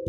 Hey 0.00 0.08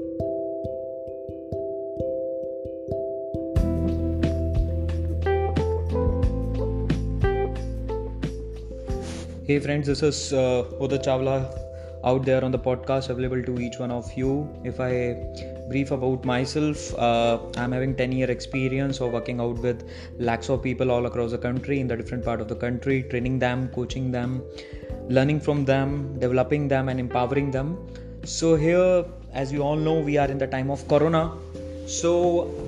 friends, 9.60 9.88
this 9.88 10.02
is 10.02 10.32
uh, 10.32 10.64
Uda 10.80 11.04
Chawla 11.04 11.54
out 12.06 12.24
there 12.24 12.42
on 12.46 12.52
the 12.52 12.58
podcast 12.58 13.10
available 13.10 13.44
to 13.44 13.60
each 13.60 13.80
one 13.80 13.92
of 13.92 14.10
you. 14.14 14.48
If 14.64 14.80
I 14.80 15.18
brief 15.68 15.92
about 15.92 16.24
myself, 16.24 16.98
uh, 16.98 17.40
I'm 17.58 17.74
having 17.74 17.94
10 17.94 18.14
year 18.14 18.32
experience 18.32 19.02
of 19.02 19.12
working 19.12 19.42
out 19.42 19.58
with 19.58 19.90
lakhs 20.18 20.48
of 20.48 20.64
people 20.64 20.90
all 20.90 21.06
across 21.06 21.32
the 21.32 21.38
country 21.38 21.82
in 21.82 21.90
the 21.90 21.98
different 21.98 22.24
part 22.24 22.40
of 22.40 22.48
the 22.48 22.56
country, 22.56 23.04
training 23.04 23.40
them, 23.40 23.68
coaching 23.68 24.10
them, 24.10 24.42
learning 25.10 25.42
from 25.42 25.66
them, 25.66 26.18
developing 26.18 26.70
them, 26.70 26.88
and 26.88 26.98
empowering 26.98 27.52
them. 27.52 27.78
So 28.24 28.56
here, 28.56 29.04
as 29.34 29.52
you 29.52 29.62
all 29.62 29.76
know, 29.76 30.00
we 30.00 30.18
are 30.18 30.28
in 30.28 30.38
the 30.38 30.48
time 30.48 30.70
of 30.70 30.88
Corona. 30.88 31.32
So 31.88 32.12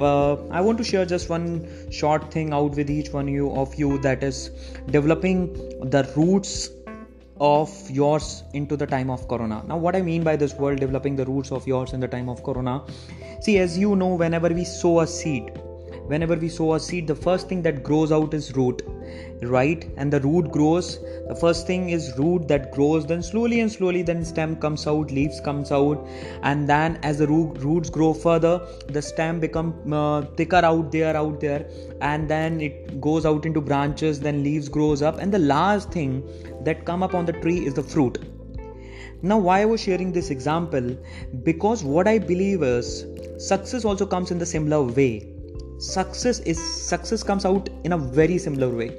uh, 0.02 0.36
i 0.52 0.60
want 0.60 0.78
to 0.80 0.84
share 0.84 1.06
just 1.06 1.30
one 1.30 1.50
short 1.92 2.32
thing 2.32 2.52
out 2.52 2.76
with 2.76 2.90
each 2.90 3.12
one 3.14 3.28
you 3.28 3.52
of 3.52 3.74
you 3.76 3.98
that 4.00 4.24
is 4.24 4.50
developing 4.88 5.54
the 5.92 6.02
roots 6.18 6.70
of 7.40 7.72
yours 7.90 8.44
into 8.54 8.76
the 8.76 8.86
time 8.86 9.10
of 9.10 9.28
corona. 9.28 9.64
Now 9.68 9.78
what 9.78 9.96
i 9.96 10.02
mean 10.02 10.24
by 10.24 10.36
this 10.36 10.54
word 10.56 10.80
developing 10.80 11.16
the 11.16 11.26
roots 11.26 11.52
of 11.52 11.66
yours 11.68 11.94
in 11.94 12.00
the 12.00 12.08
time 12.08 12.28
of 12.28 12.44
corona. 12.44 12.82
See 13.42 13.60
as 13.60 13.78
you 13.78 13.96
know 13.96 14.16
whenever 14.16 14.50
we 14.50 14.66
sow 14.66 15.00
a 15.02 15.08
seed 15.08 15.52
whenever 16.08 16.36
we 16.36 16.50
sow 16.50 16.74
a 16.74 16.80
seed 16.80 17.08
the 17.08 17.16
first 17.16 17.48
thing 17.50 17.62
that 17.62 17.84
grows 17.84 18.12
out 18.12 18.34
is 18.34 18.56
root 18.56 18.82
right? 19.42 19.90
And 19.98 20.12
the 20.12 20.20
root 20.22 20.52
grows 20.52 21.00
the 21.28 21.36
first 21.36 21.68
thing 21.68 21.90
is 21.90 22.14
root 22.18 22.48
that 22.48 22.72
grows 22.72 23.06
then 23.06 23.22
slowly 23.22 23.60
and 23.62 23.72
slowly 23.72 24.02
then 24.02 24.24
stem 24.24 24.56
comes 24.56 24.86
out 24.88 25.12
leaves 25.12 25.40
comes 25.42 25.72
out. 25.72 26.08
And 26.42 26.68
then 26.68 27.00
as 27.04 27.20
the 27.20 27.28
root, 27.28 27.58
roots 27.60 27.90
grow 27.90 28.14
further 28.14 28.62
the 28.88 29.02
stem 29.02 29.40
become 29.40 29.74
uh, 29.92 30.22
thicker 30.38 30.58
out 30.64 30.92
there 30.92 31.16
out 31.16 31.40
there. 31.40 31.68
And 32.02 32.30
then 32.30 32.62
it 32.62 33.02
goes 33.02 33.26
out 33.26 33.46
into 33.46 33.62
branches 33.62 34.20
then 34.20 34.44
leaves 34.44 34.70
grows 34.70 35.02
up. 35.02 35.20
And 35.20 35.34
the 35.34 35.40
last 35.40 35.92
thing 35.92 36.24
that 36.64 36.86
come 36.86 37.04
up 37.04 37.14
on 37.14 37.26
the 37.26 37.34
tree 37.34 37.66
is 37.66 37.74
the 37.74 37.84
fruit. 37.84 38.18
Now 39.22 39.38
why 39.38 39.62
i 39.62 39.66
was 39.66 39.80
sharing 39.80 40.12
this 40.12 40.30
example? 40.30 40.98
Because 41.44 41.84
what 41.84 42.08
i 42.08 42.20
believe 42.20 42.62
is 42.62 43.06
success 43.38 43.86
also 43.86 44.06
comes 44.06 44.32
in 44.32 44.38
the 44.38 44.46
similar 44.46 44.82
way 44.84 45.34
success 45.84 46.40
is 46.40 46.58
success 46.88 47.24
comes 47.24 47.46
out 47.46 47.70
in 47.84 47.92
a 47.92 47.98
very 47.98 48.38
similar 48.38 48.70
way 48.70 48.90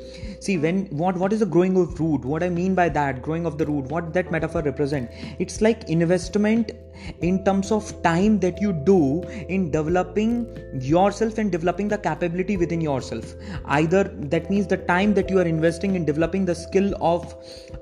see 0.44 0.56
when 0.58 0.86
what 1.02 1.16
what 1.16 1.32
is 1.32 1.40
the 1.40 1.46
growing 1.46 1.76
of 1.76 1.98
root? 2.00 2.24
What 2.24 2.42
i 2.42 2.48
mean 2.48 2.74
by 2.74 2.88
that 2.88 3.22
growing 3.22 3.46
of 3.46 3.58
the 3.58 3.66
root 3.66 3.86
what 3.86 4.12
that 4.14 4.30
metaphor 4.30 4.62
represent? 4.62 5.10
It's 5.38 5.60
like 5.60 5.88
investment 5.88 6.72
in 7.20 7.44
terms 7.44 7.70
of 7.70 7.90
time 8.02 8.38
that 8.40 8.60
you 8.60 8.72
do 8.72 9.22
in 9.48 9.70
developing 9.70 10.34
yourself 10.80 11.38
and 11.38 11.50
developing 11.50 11.88
the 11.88 11.98
capability 11.98 12.56
within 12.56 12.80
yourself. 12.80 13.34
Either 13.66 14.04
that 14.34 14.50
means 14.50 14.66
the 14.66 14.76
time 14.76 15.14
that 15.14 15.30
you 15.30 15.38
are 15.38 15.48
investing 15.54 15.94
in 15.94 16.04
developing 16.04 16.44
the 16.44 16.54
skill 16.54 16.94
of 17.00 17.34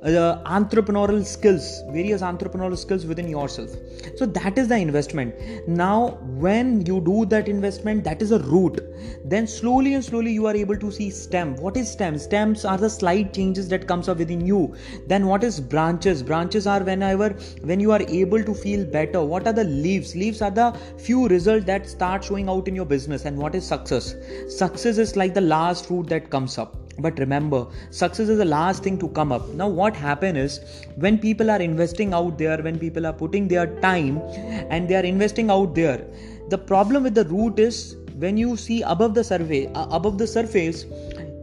uh, 0.02 0.42
entrepreneurial 0.46 1.24
skills 1.24 1.82
various 1.90 2.22
entrepreneurial 2.22 2.76
skills 2.76 3.06
within 3.06 3.28
yourself. 3.28 3.70
So 4.16 4.26
that 4.26 4.58
is 4.58 4.68
the 4.68 4.76
investment. 4.76 5.34
Now 5.68 6.18
when 6.46 6.84
you 6.86 7.00
do 7.00 7.26
that 7.26 7.48
investment 7.48 8.04
that 8.04 8.22
is 8.22 8.32
a 8.32 8.38
root. 8.40 8.80
Then 9.24 9.46
slowly 9.46 9.94
and 9.94 10.04
slowly 10.04 10.32
you 10.32 10.46
are 10.46 10.56
able 10.56 10.76
to 10.76 10.90
see 10.90 11.10
stem. 11.10 11.56
What 11.56 11.76
is 11.76 11.90
stem? 11.90 12.18
Stem 12.18 12.51
stems 12.52 12.64
are 12.64 12.78
the 12.78 12.90
slight 12.90 13.32
changes 13.32 13.68
that 13.68 13.86
comes 13.86 14.08
up 14.08 14.18
within 14.18 14.44
you. 14.46 14.74
Then 15.06 15.26
what 15.26 15.44
is 15.44 15.60
branches? 15.60 16.22
Branches 16.22 16.66
are 16.66 16.82
whenever 16.82 17.30
when 17.62 17.80
you 17.80 17.92
are 17.92 18.02
able 18.08 18.42
to 18.42 18.54
feel 18.54 18.84
better 18.84 19.22
what 19.22 19.46
are 19.46 19.52
the 19.52 19.64
leaves? 19.64 20.14
Leaves 20.14 20.42
are 20.42 20.50
the 20.50 20.76
few 20.98 21.28
results 21.28 21.64
that 21.66 21.88
start 21.88 22.24
showing 22.24 22.48
out 22.48 22.68
in 22.68 22.74
your 22.74 22.84
business. 22.84 23.24
And 23.24 23.38
what 23.38 23.54
is 23.54 23.66
success? 23.66 24.14
Success 24.48 24.98
is 24.98 25.16
like 25.16 25.34
the 25.34 25.40
last 25.40 25.86
fruit 25.86 26.08
that 26.08 26.30
comes 26.30 26.58
up. 26.58 26.76
But 26.98 27.18
remember 27.18 27.66
success 27.90 28.28
is 28.28 28.38
the 28.38 28.44
last 28.44 28.82
thing 28.82 28.98
to 28.98 29.08
come 29.08 29.32
up. 29.32 29.48
Now 29.54 29.68
what 29.68 29.96
happen 29.96 30.36
is 30.36 30.60
when 30.96 31.18
people 31.18 31.50
are 31.50 31.60
investing 31.60 32.12
out 32.12 32.36
there 32.36 32.58
when 32.58 32.78
people 32.78 33.06
are 33.06 33.14
putting 33.14 33.48
their 33.48 33.66
time 33.80 34.20
and 34.68 34.88
they 34.88 34.96
are 34.96 35.08
investing 35.14 35.50
out 35.50 35.74
there 35.74 36.04
the 36.48 36.58
problem 36.58 37.02
with 37.04 37.14
the 37.14 37.24
root 37.26 37.58
is 37.58 37.96
when 38.22 38.36
you 38.36 38.56
see 38.56 38.82
above 38.82 39.14
the 39.14 39.24
survey 39.24 39.66
uh, 39.72 39.86
above 39.98 40.18
the 40.18 40.26
surface 40.26 40.84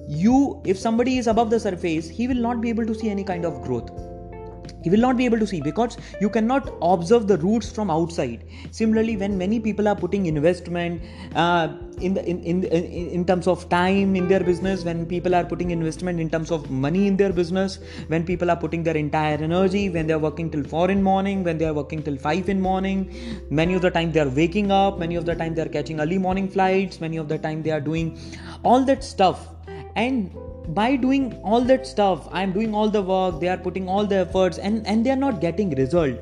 you 0.10 0.62
if 0.66 0.78
somebody 0.78 1.18
is 1.18 1.28
above 1.28 1.50
the 1.50 1.60
surface 1.60 2.10
he 2.10 2.28
will 2.28 2.42
not 2.50 2.62
be 2.62 2.70
able 2.70 2.86
to 2.86 2.96
see 2.96 3.10
any 3.10 3.24
kind 3.24 3.46
of 3.46 3.62
growth. 3.62 3.92
He 4.82 4.90
will 4.90 5.00
not 5.00 5.18
be 5.18 5.26
able 5.26 5.40
to 5.40 5.48
see 5.48 5.62
because 5.62 5.98
you 6.22 6.30
cannot 6.30 6.74
observe 6.82 7.28
the 7.28 7.38
roots 7.38 7.70
from 7.70 7.92
outside. 7.92 8.46
Similarly 8.72 9.18
when 9.18 9.38
many 9.38 9.60
people 9.60 9.88
are 9.88 9.96
putting 9.96 10.26
investment 10.26 11.02
uh, 11.36 11.74
in 12.00 12.14
the 12.14 12.26
in, 12.26 12.42
in 12.44 12.64
in 12.64 13.26
terms 13.26 13.48
of 13.48 13.68
time 13.70 14.16
in 14.16 14.28
their 14.30 14.40
business 14.40 14.86
when 14.86 15.06
people 15.06 15.36
are 15.36 15.44
putting 15.44 15.72
investment 15.72 16.20
in 16.20 16.30
terms 16.30 16.50
of 16.50 16.70
money 16.70 17.08
in 17.08 17.18
their 17.18 17.34
business 17.34 17.80
when 18.08 18.26
people 18.26 18.50
are 18.50 18.56
putting 18.56 18.84
their 18.84 18.96
entire 18.96 19.38
energy 19.38 19.90
when 19.90 20.08
they 20.08 20.14
are 20.14 20.24
working 20.28 20.50
till 20.50 20.64
4 20.64 20.92
in 20.92 21.04
morning 21.04 21.44
when 21.44 21.58
they 21.58 21.66
are 21.66 21.74
working 21.74 22.02
till 22.02 22.18
5 22.18 22.48
in 22.48 22.62
morning 22.62 23.06
many 23.50 23.74
of 23.74 23.82
the 23.82 23.92
time 23.92 24.14
they 24.14 24.22
are 24.22 24.30
waking 24.30 24.72
up 24.72 24.98
many 24.98 25.16
of 25.16 25.26
the 25.26 25.36
time 25.36 25.54
they 25.56 25.62
are 25.62 25.74
catching 25.78 26.00
early 26.00 26.18
morning 26.18 26.48
flights 26.48 27.02
many 27.02 27.18
of 27.18 27.28
the 27.28 27.38
time 27.38 27.62
they 27.62 27.72
are 27.72 27.82
doing 27.82 28.18
all 28.64 28.86
that 28.86 29.04
stuff 29.04 29.48
and 30.00 30.36
by 30.76 30.96
doing 31.04 31.24
all 31.44 31.62
that 31.70 31.88
stuff 31.92 32.28
i'm 32.32 32.52
doing 32.58 32.76
all 32.80 32.90
the 32.96 33.02
work 33.02 33.40
they 33.40 33.48
are 33.54 33.62
putting 33.68 33.88
all 33.94 34.06
the 34.12 34.18
efforts 34.26 34.60
and 34.60 34.86
and 34.86 35.06
they 35.06 35.12
are 35.12 35.22
not 35.24 35.42
getting 35.42 35.72
result. 35.72 36.16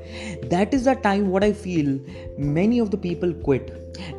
That 0.53 0.73
is 0.73 0.85
the 0.85 0.95
time 1.07 1.27
what 1.33 1.43
i 1.43 1.51
feel 1.51 1.99
many 2.37 2.79
of 2.79 2.91
the 2.91 2.97
people 2.97 3.33
quit. 3.33 3.73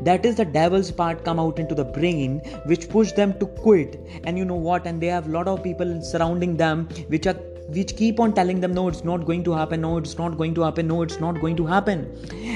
That 0.04 0.26
is 0.26 0.36
the 0.36 0.44
devil's 0.44 0.90
part 0.90 1.24
come 1.24 1.40
out 1.40 1.58
into 1.58 1.74
the 1.74 1.84
brain 1.84 2.40
which 2.66 2.88
push 2.88 3.12
them 3.12 3.38
to 3.38 3.46
quit. 3.46 4.00
And 4.24 4.36
you 4.36 4.44
know 4.44 4.62
what? 4.68 4.86
And 4.86 5.00
they 5.00 5.06
have 5.06 5.28
a 5.28 5.30
lot 5.30 5.48
of 5.48 5.62
people 5.62 6.02
surrounding 6.02 6.56
them 6.56 6.88
which 7.14 7.26
are 7.26 7.38
which 7.76 7.96
keep 7.96 8.18
on 8.18 8.34
telling 8.34 8.60
them 8.60 8.74
no 8.74 8.88
it's 8.88 9.04
not 9.04 9.24
going 9.30 9.44
to 9.44 9.52
happen. 9.52 9.80
No 9.82 9.96
it's 9.98 10.18
not 10.18 10.36
going 10.36 10.54
to 10.54 10.62
happen. 10.62 10.88
No 10.88 11.02
it's 11.02 11.20
not 11.20 11.40
going 11.40 11.56
to 11.62 11.66
happen. 11.66 12.04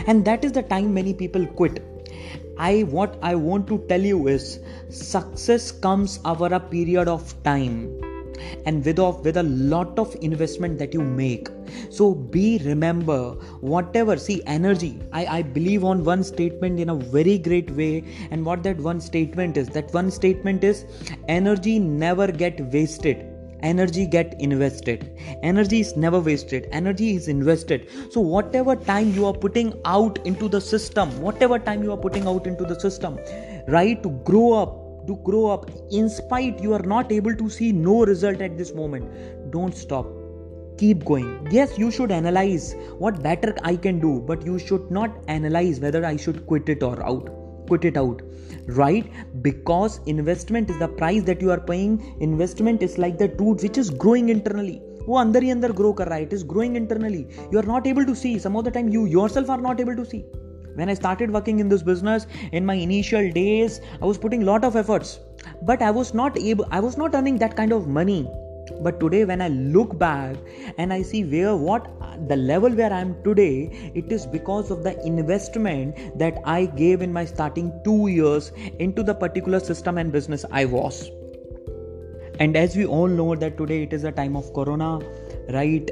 And 0.06 0.24
that 0.24 0.44
is 0.44 0.52
the 0.52 0.62
time 0.74 0.92
many 0.92 1.14
people 1.14 1.46
quit 1.46 1.82
I 2.68 2.82
what 2.94 3.18
I 3.22 3.34
want 3.34 3.66
to 3.68 3.78
tell 3.88 4.00
you 4.00 4.28
is 4.28 4.60
success 4.88 5.72
comes 5.72 6.20
over 6.24 6.46
a 6.46 6.60
period 6.60 7.08
of 7.08 7.34
time 7.42 7.78
and 8.66 8.84
with 8.84 8.98
of 8.98 9.24
with 9.24 9.36
a 9.36 9.42
lot 9.42 9.98
of 9.98 10.14
investment 10.20 10.78
that 10.78 10.94
you 10.94 11.00
make. 11.00 11.48
So 11.90 12.14
be 12.14 12.60
remember 12.64 13.32
whatever 13.72 14.16
see 14.16 14.42
energy. 14.46 15.00
I, 15.12 15.26
I 15.38 15.42
believe 15.42 15.84
on 15.84 16.04
one 16.04 16.22
statement 16.22 16.78
in 16.78 16.90
a 16.90 16.94
very 16.94 17.38
great 17.38 17.70
way. 17.70 18.04
And 18.30 18.46
what 18.46 18.62
that 18.64 18.78
one 18.78 19.00
statement 19.00 19.56
is 19.56 19.68
that 19.70 19.92
one 19.92 20.10
statement 20.10 20.64
is 20.64 20.84
energy 21.28 21.78
never 21.78 22.30
get 22.30 22.60
wasted 22.72 23.31
energy 23.62 24.06
get 24.06 24.34
invested. 24.40 25.18
Energy 25.42 25.80
is 25.80 25.96
never 25.96 26.20
wasted. 26.20 26.68
Energy 26.72 27.16
is 27.16 27.28
invested. 27.28 27.88
So 28.10 28.20
whatever 28.20 28.76
time 28.76 29.12
you 29.14 29.26
are 29.26 29.32
putting 29.32 29.72
out 29.84 30.18
into 30.26 30.48
the 30.48 30.60
system 30.60 31.10
whatever 31.20 31.58
time 31.58 31.82
you 31.82 31.92
are 31.92 32.02
putting 32.06 32.26
out 32.26 32.46
into 32.46 32.64
the 32.64 32.78
system 32.78 33.18
right 33.76 34.02
to 34.02 34.10
grow 34.30 34.52
up 34.62 34.78
to 35.06 35.16
grow 35.28 35.44
up 35.50 35.68
in 35.90 36.08
spite 36.08 36.60
you 36.60 36.72
are 36.78 36.86
not 36.94 37.12
able 37.18 37.36
to 37.42 37.50
see 37.50 37.72
no 37.72 38.04
result 38.04 38.40
at 38.40 38.56
this 38.56 38.74
moment 38.74 39.50
don't 39.50 39.74
stop. 39.74 40.06
Keep 40.78 41.04
going. 41.04 41.46
Yes 41.50 41.78
you 41.78 41.90
should 41.90 42.10
analyze 42.10 42.74
what 42.98 43.22
better 43.22 43.54
i 43.62 43.76
can 43.76 44.00
do 44.00 44.20
but 44.32 44.46
you 44.46 44.58
should 44.58 44.90
not 44.90 45.22
analyze 45.28 45.80
whether 45.80 46.04
i 46.04 46.16
should 46.16 46.46
quit 46.46 46.68
it 46.68 46.82
or 46.82 46.96
out 47.12 47.30
quit 47.69 47.85
it 47.91 47.97
out 47.97 48.21
right 48.81 49.11
because 49.41 49.99
investment 50.05 50.69
is 50.69 50.77
the 50.79 50.87
price 50.99 51.23
that 51.23 51.41
you 51.41 51.51
are 51.51 51.59
paying 51.71 51.95
investment 52.19 52.83
is 52.89 52.97
like 52.97 53.17
the 53.17 53.29
root 53.39 53.65
which 53.67 53.77
is 53.85 53.89
growing 54.05 54.29
internally 54.37 54.77
वो 55.07 55.17
अंदर 55.17 55.43
ही 55.43 55.49
अंदर 55.51 55.71
grow 55.71 55.91
कर 55.99 56.07
रहा 56.07 56.15
है 56.15 56.23
it 56.23 56.33
is 56.33 56.43
growing 56.47 56.75
internally 56.77 57.25
you 57.53 57.59
are 57.59 57.65
not 57.67 57.87
able 57.87 58.05
to 58.05 58.13
see 58.21 58.37
some 58.39 58.55
of 58.57 58.65
the 58.65 58.73
time 58.73 58.89
you 58.93 59.05
your 59.05 59.29
self 59.29 59.51
are 59.51 59.61
not 59.61 59.79
able 59.79 59.95
to 59.95 60.03
C 60.05 60.23
when 60.77 60.89
i 60.91 60.93
started 60.97 61.31
working 61.33 61.61
in 61.61 61.69
this 61.69 61.83
business 61.85 62.25
in 62.57 62.65
my 62.65 62.73
initial 62.81 63.29
days 63.37 63.77
i 63.99 64.09
was 64.09 64.19
putting 64.25 64.43
lot 64.49 64.65
of 64.67 64.75
efforts 64.81 65.13
but 65.69 65.85
i 65.85 65.89
was 65.95 66.11
not 66.19 66.35
able 66.51 66.67
i 66.79 66.81
was 66.87 66.97
not 67.01 67.15
earning 67.19 67.39
that 67.43 67.55
kind 67.59 67.75
of 67.77 67.87
money 67.95 68.17
but 68.84 68.98
today 69.00 69.24
when 69.24 69.40
i 69.46 69.48
look 69.48 69.98
back 69.98 70.36
and 70.78 70.92
i 70.92 71.00
see 71.02 71.22
where 71.24 71.54
what 71.56 71.88
the 72.28 72.36
level 72.36 72.70
where 72.80 72.92
i 72.92 73.00
am 73.00 73.14
today 73.24 73.92
it 73.94 74.12
is 74.16 74.26
because 74.26 74.70
of 74.70 74.82
the 74.82 74.94
investment 75.06 76.18
that 76.18 76.38
i 76.44 76.64
gave 76.82 77.02
in 77.02 77.12
my 77.12 77.24
starting 77.24 77.72
2 77.84 78.08
years 78.08 78.52
into 78.78 79.02
the 79.02 79.14
particular 79.14 79.60
system 79.60 79.98
and 79.98 80.12
business 80.12 80.44
i 80.50 80.64
was. 80.64 81.10
And 82.40 82.56
as 82.56 82.74
we 82.76 82.86
all 82.86 83.06
know 83.06 83.34
that 83.36 83.56
today 83.56 83.82
it 83.84 83.92
is 83.92 84.04
a 84.04 84.10
time 84.10 84.36
of 84.36 84.52
corona 84.54 84.98
right? 85.50 85.90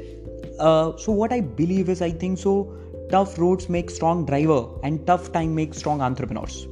Uh, 0.59 0.97
so 0.97 1.11
what 1.11 1.31
i 1.33 1.39
believe 1.39 1.89
is 1.89 2.01
i 2.01 2.11
think 2.11 2.37
so 2.37 2.53
tough 3.11 3.37
roads 3.37 3.69
make 3.69 3.89
strong 3.89 4.25
driver 4.25 4.59
and 4.83 5.05
tough 5.07 5.31
time 5.31 5.55
make 5.55 5.73
strong 5.73 6.01
entrepreneurs 6.01 6.67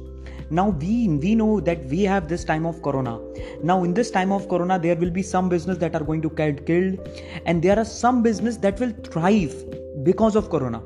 now 0.50 0.68
we 0.70 1.08
we 1.08 1.34
know 1.34 1.60
that 1.60 1.84
we 1.86 2.02
have 2.02 2.28
this 2.28 2.44
time 2.44 2.66
of 2.66 2.82
corona. 2.82 3.18
Now 3.62 3.84
in 3.84 3.94
this 3.94 4.10
time 4.10 4.32
of 4.32 4.48
corona 4.48 4.78
there 4.78 4.96
will 4.96 5.10
be 5.10 5.22
some 5.22 5.48
business 5.48 5.78
that 5.78 5.94
are 5.94 6.02
going 6.02 6.22
to 6.22 6.30
get 6.30 6.66
killed 6.66 7.08
and 7.46 7.62
there 7.62 7.78
are 7.78 7.84
some 7.84 8.22
business 8.22 8.56
that 8.58 8.80
will 8.80 8.92
thrive 9.10 9.54
because 10.02 10.34
of 10.34 10.50
corona. 10.50 10.82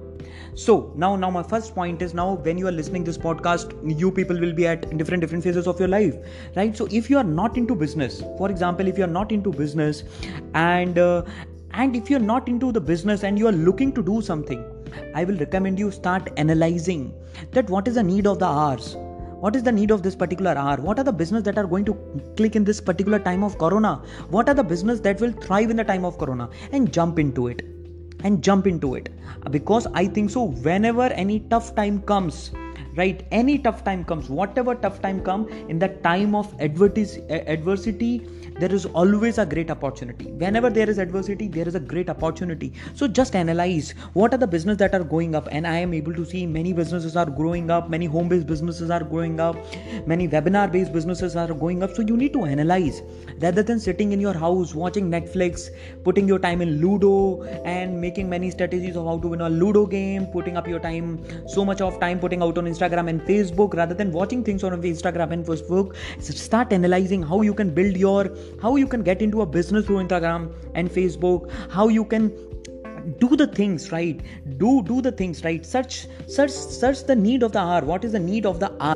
So 0.55 0.93
now 0.94 1.16
now 1.16 1.31
my 1.31 1.43
first 1.43 1.75
point 1.75 2.02
is 2.02 2.12
now 2.14 2.34
when 2.34 2.58
you 2.58 2.69
are 2.69 2.72
listening 2.72 3.05
this 3.05 3.16
podcast 3.16 3.72
you 3.99 4.11
people 4.11 4.38
will 4.38 4.52
be 4.52 4.66
at 4.66 4.87
different 4.99 5.22
different 5.22 5.43
phases 5.43 5.67
of 5.67 5.81
your 5.81 5.88
life 5.88 6.14
right? 6.56 6.76
So 6.76 6.87
if 6.90 7.08
you 7.08 7.19
are 7.19 7.31
not 7.40 7.56
into 7.56 7.75
business 7.75 8.20
for 8.38 8.50
example 8.50 8.87
if 8.87 8.99
you 8.99 9.05
are 9.05 9.14
not 9.19 9.32
into 9.32 9.50
business 9.50 10.05
and 10.55 10.99
uh, 10.99 11.22
and 11.72 11.96
if 11.96 12.08
you're 12.08 12.20
not 12.20 12.49
into 12.49 12.70
the 12.70 12.81
business 12.81 13.25
and 13.25 13.38
you 13.38 13.49
are 13.49 13.58
looking 13.69 13.93
to 13.93 14.02
do 14.02 14.20
something 14.20 14.60
i 15.20 15.25
will 15.25 15.40
recommend 15.44 15.78
you 15.78 15.90
start 15.90 16.28
analyzing 16.37 17.02
that 17.50 17.69
what 17.69 17.88
is 17.88 17.96
the 17.96 18.02
need 18.02 18.28
of 18.32 18.38
the 18.38 18.46
hours 18.46 18.96
what 19.44 19.55
is 19.55 19.62
the 19.62 19.73
need 19.73 19.91
of 19.91 20.02
this 20.02 20.14
particular 20.17 20.52
hour? 20.56 20.76
What 20.79 20.99
are 20.99 21.05
the 21.05 21.12
business 21.12 21.43
that 21.43 21.58
are 21.58 21.67
going 21.67 21.85
to 21.85 21.94
click 22.35 22.56
in 22.56 22.64
this 22.64 22.81
particular 22.81 23.19
time 23.19 23.44
of 23.44 23.58
corona? 23.58 23.96
What 24.31 24.49
are 24.49 24.55
the 24.55 24.64
business 24.64 25.00
that 25.00 25.20
will 25.20 25.32
thrive 25.32 25.69
in 25.69 25.76
the 25.76 25.85
time 25.85 26.06
of 26.06 26.17
corona? 26.17 26.49
And 26.73 26.91
jump 26.91 27.19
into 27.19 27.49
it. 27.49 27.61
And 28.20 28.43
jump 28.43 28.67
into 28.67 28.94
it. 28.94 29.11
Because 29.50 29.87
i 30.02 30.06
think 30.06 30.31
so 30.31 30.44
whenever 30.69 31.08
any 31.25 31.41
tough 31.55 31.75
time 31.75 32.00
comes 32.12 32.52
right 32.96 33.26
any 33.32 33.58
tough 33.58 33.85
time 33.85 34.05
comes 34.11 34.31
whatever 34.31 34.75
tough 34.75 35.02
time 35.02 35.20
come 35.29 35.46
in 35.75 35.79
the 35.79 35.88
time 36.08 36.35
of 36.35 36.55
adversity 36.58 38.14
there 38.59 38.73
is 38.73 38.87
always 38.87 39.39
a 39.39 39.47
great 39.47 39.71
opportunity. 39.71 40.27
Whenever 40.33 40.71
there 40.71 40.89
is 40.89 40.99
adversity 40.99 41.49
there 41.49 41.67
is 41.67 41.75
a 41.75 41.81
great 41.81 42.09
opportunity. 42.11 42.73
So 42.95 43.09
just 43.09 43.35
analyze 43.35 43.95
what 44.12 44.35
are 44.35 44.37
the 44.37 44.47
business 44.47 44.77
that 44.79 44.95
are 44.95 45.05
going 45.05 45.35
up. 45.35 45.49
And 45.51 45.67
i 45.67 45.77
am 45.77 45.95
able 45.95 46.15
to 46.15 46.25
see 46.25 46.47
many 46.47 46.73
businesses 46.73 47.17
are 47.17 47.27
growing 47.27 47.71
up 47.71 47.91
many 47.91 48.06
home 48.06 48.29
based 48.29 48.47
businesses 48.47 48.91
are 48.91 49.03
growing 49.03 49.41
up 49.41 49.56
many 50.06 50.29
webinar 50.29 50.71
based 50.71 50.93
businesses 50.93 51.37
are 51.37 51.53
going 51.53 51.83
up. 51.83 51.95
So 51.95 52.03
you 52.03 52.17
need 52.17 52.33
to 52.35 52.45
analyze 52.45 53.03
rather 53.41 53.62
than 53.62 53.81
sitting 53.81 54.12
in 54.12 54.21
your 54.21 54.35
house 54.35 54.75
watching 54.75 55.11
netflix 55.11 55.69
putting 56.05 56.29
your 56.29 56.39
time 56.39 56.62
in 56.62 56.81
ludo 56.81 57.43
and 57.65 58.01
making 58.01 58.29
many 58.29 58.51
strategies 58.51 58.97
of 58.97 59.06
how 59.06 59.19
to 59.19 59.29
win 59.29 59.41
a 59.41 59.49
ludo 59.49 59.87
game 59.87 60.27
putting 60.27 60.56
up 60.56 60.69
your 60.69 60.79
time 60.79 61.19
so 61.49 61.65
much 61.65 61.81
of 61.81 61.99
time 62.01 62.19
putting 62.21 62.43
out 62.43 62.56
on 62.59 62.65
instagram 62.65 63.09
and 63.09 63.21
facebook 63.23 63.75
rather 63.75 63.95
than 63.95 64.12
watching 64.12 64.45
things 64.45 64.62
on 64.62 64.81
instagram 64.83 65.33
and 65.33 65.45
facebook. 65.47 65.95
Start 66.21 66.73
analyzing 66.73 67.23
how 67.23 67.41
you 67.43 67.55
can 67.55 67.71
build 67.71 67.97
your 67.97 68.31
how 68.62 68.76
you 68.76 68.87
can 68.87 69.02
get 69.02 69.23
into 69.23 69.43
a 69.43 69.46
business 69.46 69.87
through 69.87 70.02
instagram 70.02 70.52
and 70.75 70.91
facebook. 70.91 71.50
How 71.70 71.88
you 71.88 72.05
can 72.05 72.29
do 73.19 73.37
the 73.37 73.46
things 73.46 73.91
right? 73.93 74.20
Do 74.58 74.82
do 74.82 75.00
the 75.02 75.12
things 75.12 75.44
right? 75.44 75.64
Search 75.64 76.06
search 76.26 76.50
search 76.50 77.05
the 77.05 77.17
need 77.17 77.43
of 77.43 77.52
the 77.52 77.58
hour. 77.58 77.85
What 77.85 78.05
is 78.05 78.12
the 78.12 78.20
need 78.20 78.46
of 78.46 78.61
the 78.61 78.73
hour? 78.81 78.94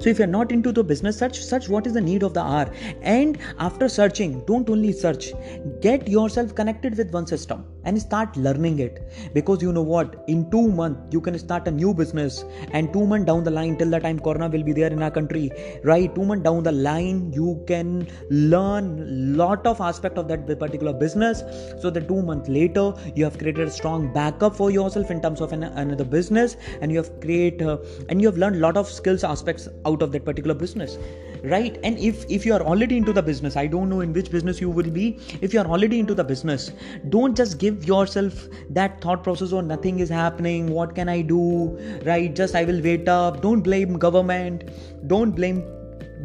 So 0.00 0.10
if 0.10 0.18
you're 0.18 0.26
not 0.26 0.52
into 0.52 0.72
the 0.72 0.84
business 0.84 1.18
search 1.18 1.42
search 1.42 1.68
what 1.68 1.86
is 1.86 1.94
the 1.94 2.00
need 2.00 2.22
of 2.22 2.34
the 2.34 2.40
hour. 2.40 2.72
And 3.02 3.38
after 3.58 3.88
searching 3.88 4.40
don't 4.46 4.68
only 4.70 4.92
search. 4.92 5.32
Get 5.80 6.08
yourself 6.08 6.54
connected 6.54 6.96
with 6.96 7.12
one 7.12 7.26
system 7.26 7.64
and 7.84 8.00
start 8.00 8.36
learning 8.36 8.78
it. 8.78 9.00
Because 9.34 9.62
you 9.62 9.72
know 9.72 9.82
what? 9.82 10.24
In 10.28 10.50
2 10.50 10.68
months 10.68 11.00
you 11.12 11.20
can 11.20 11.38
start 11.38 11.66
a 11.68 11.70
new 11.70 11.94
business. 11.94 12.44
And 12.72 12.92
2 12.92 13.06
months 13.06 13.26
down 13.26 13.44
the 13.44 13.50
line 13.50 13.76
till 13.76 13.90
the 13.90 14.00
time 14.00 14.18
corona 14.18 14.48
will 14.48 14.62
be 14.62 14.72
there 14.72 14.92
in 14.92 15.02
our 15.02 15.10
country 15.10 15.50
right? 15.84 16.14
2 16.14 16.24
months 16.24 16.44
down 16.44 16.62
the 16.62 16.72
line 16.72 17.32
you 17.32 17.62
can 17.66 18.06
learn 18.30 19.36
lot 19.36 19.66
of 19.66 19.80
aspect 19.80 20.18
of 20.18 20.28
that 20.28 20.46
particular 20.58 20.92
business. 20.92 21.42
So 21.80 21.90
that 21.90 22.08
2 22.08 22.22
months 22.22 22.48
later 22.48 22.92
you 23.14 23.24
have 23.24 23.38
created 23.38 23.68
a 23.68 23.70
strong 23.70 24.12
backup 24.12 24.56
for 24.56 24.70
yourself 24.70 25.10
in 25.10 25.20
terms 25.20 25.40
of 25.40 25.52
an, 25.52 25.64
another 25.64 26.04
business. 26.04 26.56
And 26.80 26.90
you 26.90 26.98
have 26.98 27.20
create 27.20 27.62
uh, 27.62 27.78
and 28.08 28.20
you 28.20 28.28
have 28.28 28.36
learned 28.36 28.60
lot 28.60 28.76
of 28.76 28.88
skills 28.88 29.24
aspects 29.24 29.68
out 29.86 30.02
of 30.02 30.12
that 30.12 30.24
particular 30.24 30.54
business 30.54 30.98
right? 31.42 31.78
And 31.82 31.98
if 31.98 32.24
if 32.28 32.46
you 32.46 32.54
are 32.54 32.62
already 32.62 32.96
into 32.96 33.12
the 33.12 33.22
business 33.22 33.56
i 33.56 33.66
don't 33.66 33.88
know 33.88 34.00
in 34.00 34.12
which 34.12 34.30
business 34.30 34.60
you 34.60 34.70
will 34.70 34.90
be 34.90 35.18
if 35.40 35.52
you 35.54 35.60
are 35.60 35.66
already 35.66 35.98
into 35.98 36.14
the 36.14 36.24
business 36.24 36.70
don't 37.08 37.36
just 37.36 37.58
give 37.58 37.84
yourself 37.84 38.46
that 38.70 39.00
thought 39.00 39.22
process 39.24 39.52
or 39.52 39.62
nothing 39.62 39.98
is 39.98 40.08
happening 40.08 40.70
what 40.70 40.94
can 40.94 41.08
i 41.08 41.20
do? 41.20 41.78
Right? 42.04 42.34
Just 42.34 42.54
i 42.54 42.64
will 42.64 42.80
wait 42.82 43.08
up. 43.08 43.42
Don't 43.42 43.62
blame 43.62 43.98
government. 43.98 44.70
Don't 45.06 45.32
blame 45.32 45.62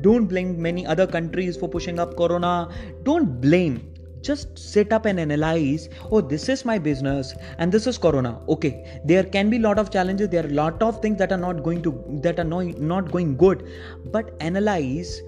don't 0.01 0.27
blame 0.27 0.61
many 0.61 0.85
other 0.85 1.07
countries 1.07 1.57
for 1.57 1.67
pushing 1.67 1.99
up 1.99 2.15
corona. 2.15 2.69
Don't 3.03 3.41
blame 3.41 3.96
just 4.29 4.59
sit 4.59 4.93
up 4.97 5.05
and 5.05 5.19
analyze 5.19 5.87
oh 6.11 6.21
this 6.33 6.49
is 6.49 6.63
my 6.69 6.77
business 6.77 7.33
and 7.57 7.71
this 7.71 7.87
is 7.87 7.97
corona. 7.97 8.39
Okay 8.49 8.99
there 9.05 9.23
can 9.23 9.49
be 9.49 9.57
a 9.57 9.61
lot 9.61 9.79
of 9.79 9.91
challenges. 9.91 10.29
There 10.29 10.43
are 10.43 10.47
a 10.47 10.59
lot 10.59 10.81
of 10.81 11.01
things 11.01 11.17
that 11.19 11.31
are 11.31 11.43
not 11.45 11.63
going 11.63 11.81
to 11.83 11.91
that 12.23 12.39
are 12.39 12.49
not, 12.55 12.79
not 12.79 13.11
going 13.11 13.37
good. 13.37 13.65
But 14.11 14.35
analyze 14.39 15.21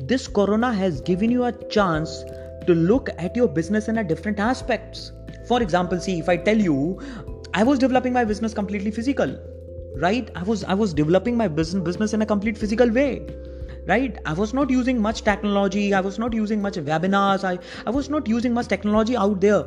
this 0.00 0.28
corona 0.28 0.72
has 0.72 1.00
given 1.00 1.30
you 1.30 1.44
a 1.44 1.52
chance 1.68 2.24
to 2.66 2.74
look 2.74 3.10
at 3.18 3.36
your 3.36 3.48
business 3.48 3.88
in 3.88 3.98
a 3.98 4.04
different 4.04 4.38
aspects. 4.38 5.12
For 5.48 5.62
example 5.62 6.00
see 6.00 6.18
if 6.18 6.28
i 6.28 6.36
tell 6.36 6.64
you 6.68 7.00
i 7.54 7.62
was 7.62 7.78
developing 7.78 8.12
my 8.12 8.24
business 8.24 8.54
completely 8.54 8.90
physical 8.90 9.36
right? 9.98 10.30
I 10.34 10.42
was 10.42 10.64
i 10.64 10.74
was 10.74 10.92
developing 10.92 11.36
my 11.36 11.48
business 11.48 11.82
business 11.84 12.12
in 12.12 12.22
a 12.22 12.26
complete 12.26 12.58
physical 12.58 12.90
way 12.90 13.26
right? 13.86 14.18
I 14.26 14.32
was 14.32 14.52
not 14.52 14.70
using 14.70 15.00
much 15.00 15.22
technology. 15.22 15.94
I 15.94 16.00
was 16.00 16.18
not 16.18 16.34
using 16.34 16.60
much 16.60 16.74
webinars. 16.74 17.44
I, 17.44 17.58
I 17.86 17.90
was 17.90 18.10
not 18.10 18.28
using 18.28 18.52
much 18.52 18.68
technology 18.68 19.16
out 19.16 19.40
there 19.40 19.64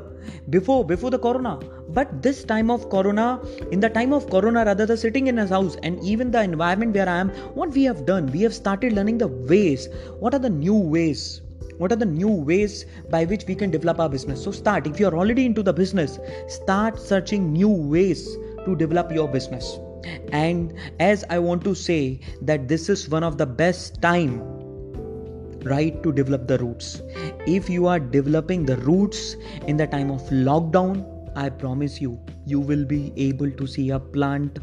before 0.50 0.86
before 0.86 1.10
the 1.10 1.20
corona. 1.20 1.58
But 1.90 2.22
this 2.22 2.44
time 2.44 2.70
of 2.70 2.90
corona 2.90 3.42
in 3.72 3.80
the 3.80 3.90
time 3.90 4.14
of 4.14 4.30
corona 4.30 4.66
rather 4.66 4.86
than 4.86 4.98
sitting 4.98 5.28
in 5.28 5.40
a 5.40 5.48
house 5.48 5.78
and 5.84 6.04
even 6.04 6.32
the 6.32 6.42
environment 6.42 6.96
where 6.96 7.10
i 7.10 7.18
am 7.18 7.30
what 7.60 7.72
we 7.72 7.84
have 7.84 8.06
done 8.06 8.32
we 8.38 8.42
have 8.42 8.54
started 8.54 8.94
learning 8.94 9.18
the 9.18 9.28
ways. 9.28 9.88
What 10.20 10.34
are 10.34 10.44
the 10.48 10.50
new 10.50 10.76
ways? 10.76 11.42
What 11.78 11.94
are 11.94 11.96
the 11.96 12.06
new 12.06 12.30
ways 12.30 12.86
by 13.10 13.24
which 13.26 13.46
we 13.48 13.56
can 13.56 13.72
develop 13.72 14.00
our 14.00 14.10
business? 14.10 14.44
So 14.44 14.52
start. 14.52 14.86
If 14.86 15.00
you 15.00 15.08
are 15.08 15.16
already 15.16 15.46
into 15.46 15.64
the 15.64 15.74
business 15.74 16.20
start 16.48 17.00
searching 17.00 17.54
new 17.54 17.70
ways 17.70 18.26
to 18.66 18.76
develop 18.76 19.12
your 19.14 19.30
business 19.30 19.80
and 20.32 20.74
as 21.00 21.26
i 21.30 21.40
want 21.40 21.64
to 21.64 21.74
say 21.76 22.20
that 22.42 22.68
this 22.68 22.90
is 22.90 23.10
one 23.10 23.24
of 23.24 23.38
the 23.38 23.46
best 23.46 24.02
time 24.02 24.42
right 25.64 26.02
to 26.04 26.12
develop 26.12 26.48
the 26.48 26.58
roots. 26.60 27.02
If 27.46 27.70
you 27.70 27.88
are 27.88 28.00
developing 28.00 28.66
the 28.66 28.78
roots 28.78 29.36
in 29.68 29.78
the 29.78 29.88
time 29.88 30.12
of 30.12 30.22
lockdown 30.30 31.06
i 31.36 31.48
promise 31.48 32.02
you 32.02 32.20
you 32.46 32.60
will 32.60 32.84
be 32.86 33.14
able 33.16 33.52
to 33.52 33.68
see 33.68 33.90
a 33.92 34.00
plant 34.00 34.60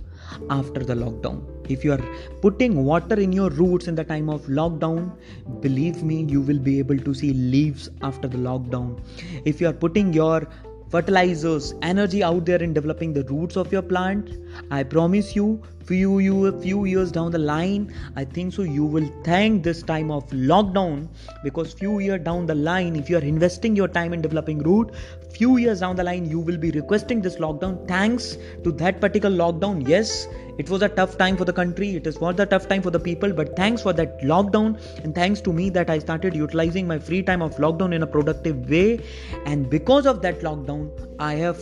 after 0.50 0.80
the 0.80 0.94
lockdown. 0.94 1.42
If 1.70 1.84
you 1.84 1.92
are 1.92 2.04
putting 2.42 2.84
water 2.84 3.18
in 3.20 3.32
your 3.32 3.50
roots 3.50 3.86
in 3.88 3.94
the 3.94 4.04
time 4.04 4.28
of 4.28 4.42
lockdown 4.46 5.12
believe 5.60 6.02
me 6.02 6.24
you 6.28 6.40
will 6.40 6.58
be 6.58 6.78
able 6.78 6.98
to 6.98 7.14
see 7.14 7.32
leaves 7.32 7.88
after 8.02 8.28
the 8.28 8.38
lockdown. 8.38 9.00
If 9.44 9.60
you 9.60 9.68
are 9.68 9.72
putting 9.72 10.12
your 10.12 10.48
fertilizers 10.90 11.74
energy 11.82 12.22
out 12.22 12.46
there 12.46 12.62
in 12.62 12.72
developing 12.72 13.12
the 13.12 13.24
roots 13.24 13.56
of 13.56 13.72
your 13.72 13.82
plant. 13.82 14.30
I 14.70 14.82
promise 14.82 15.34
you 15.34 15.62
few 15.86 16.18
you 16.18 16.46
a 16.46 16.52
few 16.60 16.84
years 16.84 17.12
down 17.12 17.30
the 17.30 17.38
line 17.38 17.82
i 18.16 18.24
think 18.24 18.52
so 18.52 18.62
you 18.62 18.84
will 18.84 19.08
thank 19.24 19.62
this 19.62 19.82
time 19.82 20.10
of 20.10 20.24
lockdown 20.52 21.06
because 21.44 21.72
few 21.72 22.00
years 22.00 22.20
down 22.24 22.44
the 22.46 22.54
line 22.54 22.96
if 22.96 23.08
you 23.08 23.16
are 23.16 23.26
investing 23.28 23.76
your 23.76 23.86
time 23.86 24.12
in 24.12 24.20
developing 24.20 24.58
root 24.70 24.90
few 25.36 25.58
years 25.58 25.80
down 25.80 25.94
the 25.94 26.02
line 26.02 26.28
you 26.28 26.40
will 26.40 26.56
be 26.56 26.70
requesting 26.70 27.20
this 27.20 27.36
lockdown. 27.36 27.86
Thanks 27.86 28.36
to 28.64 28.72
that 28.72 29.00
particular 29.00 29.36
lockdown 29.36 29.86
yes 29.86 30.26
it 30.58 30.68
was 30.70 30.82
a 30.82 30.88
tough 30.88 31.16
time 31.18 31.36
for 31.36 31.44
the 31.44 31.52
country 31.52 31.94
it 31.94 32.06
is 32.06 32.20
not 32.20 32.40
a 32.40 32.46
tough 32.46 32.68
time 32.68 32.82
for 32.82 32.90
the 32.90 32.98
people 32.98 33.32
but 33.32 33.54
thanks 33.54 33.82
for 33.82 33.92
that 33.92 34.20
lockdown 34.22 34.80
and 35.04 35.14
thanks 35.14 35.40
to 35.42 35.52
me 35.52 35.70
that 35.70 35.90
i 35.90 35.98
started 35.98 36.34
utilizing 36.34 36.86
my 36.86 36.98
free 36.98 37.22
time 37.22 37.42
of 37.42 37.56
lockdown 37.56 37.94
in 37.94 38.02
a 38.02 38.06
productive 38.06 38.68
way 38.68 38.98
and 39.44 39.68
because 39.70 40.06
of 40.06 40.22
that 40.22 40.40
lockdown 40.40 40.90
i 41.18 41.34
have 41.34 41.58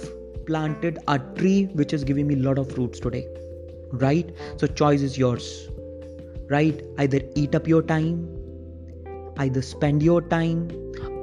planted 0.47 0.99
a 1.09 1.19
tree 1.19 1.65
which 1.75 1.93
is 1.93 2.05
giving 2.05 2.27
me 2.27 2.35
a 2.35 2.45
lot 2.49 2.59
of 2.59 2.71
fruits 2.73 3.01
today 3.01 3.27
right? 4.01 4.35
So 4.57 4.67
choice 4.67 5.03
is 5.03 5.19
yours. 5.19 5.69
Right? 6.49 6.83
Either 6.99 7.21
eat 7.35 7.55
up 7.55 7.67
your 7.67 7.83
time 7.83 8.29
either 9.39 9.63
spend 9.63 10.03
your 10.03 10.21
time 10.23 10.71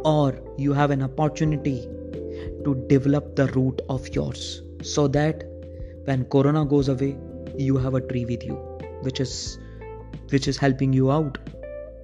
or 0.03 0.39
you 0.57 0.73
have 0.73 0.91
an 0.91 1.01
opportunity 1.03 1.87
to 2.65 2.75
develop 2.87 3.35
the 3.35 3.47
root 3.47 3.81
of 3.89 4.07
yours 4.09 4.61
so 4.81 5.07
that 5.07 5.43
when 6.05 6.25
corona 6.25 6.65
goes 6.65 6.89
away 6.89 7.15
you 7.57 7.77
have 7.77 7.93
a 7.93 8.01
tree 8.01 8.25
with 8.25 8.43
you 8.43 8.55
which 9.01 9.19
is 9.19 9.59
which 10.29 10.47
is 10.47 10.57
helping 10.57 10.93
you 10.93 11.11
out. 11.11 11.37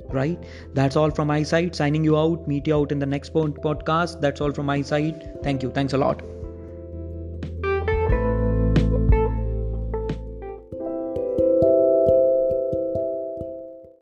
Right? 0.10 0.42
That's 0.74 0.96
all 0.96 1.12
from 1.12 1.28
my 1.28 1.44
side. 1.44 1.76
Signing 1.76 2.04
you 2.04 2.18
out 2.18 2.48
meet 2.48 2.68
you 2.68 2.76
out 2.76 2.94
in 2.94 3.00
the 3.00 3.06
next 3.06 3.34
podcast. 3.34 4.22
That's 4.22 4.40
all 4.40 4.54
from 4.54 4.66
my 4.66 4.82
side. 4.82 5.44
Thank 5.44 5.64
you. 5.64 5.72
Thanks 5.72 5.94
a 5.94 5.98
lot 5.98 6.22